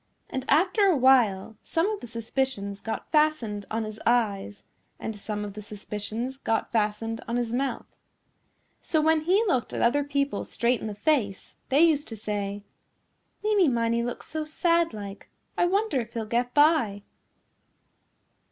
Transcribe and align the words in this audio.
And 0.31 0.45
after 0.49 0.85
a 0.85 0.97
while 0.97 1.57
some 1.61 1.87
of 1.91 1.99
the 1.99 2.07
suspicions 2.07 2.79
got 2.79 3.11
fastened 3.11 3.67
on 3.69 3.83
his 3.83 4.01
eyes 4.03 4.63
and 4.99 5.15
some 5.15 5.45
of 5.45 5.53
the 5.53 5.61
suspicions 5.61 6.37
got 6.37 6.71
fastened 6.71 7.21
on 7.27 7.35
his 7.37 7.53
mouth. 7.53 7.85
So 8.79 8.99
when 8.99 9.21
he 9.25 9.43
looked 9.45 9.73
at 9.73 9.81
other 9.83 10.03
people 10.03 10.43
straight 10.43 10.81
in 10.81 10.87
the 10.87 10.95
face 10.95 11.55
they 11.69 11.83
used 11.83 12.07
to 12.07 12.17
say, 12.17 12.63
"Meeny 13.43 13.67
Miney 13.67 14.01
looks 14.01 14.25
so 14.25 14.43
sad 14.43 14.91
like 14.91 15.29
I 15.55 15.67
wonder 15.67 15.99
if 15.99 16.13
he'll 16.15 16.25
get 16.25 16.51
by." 16.55 17.03